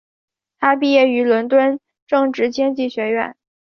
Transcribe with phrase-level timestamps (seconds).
[0.57, 3.35] 他毕业于伦敦政治经济学院。